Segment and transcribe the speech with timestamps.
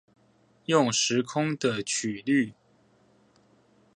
[0.65, 2.55] 用時空的曲率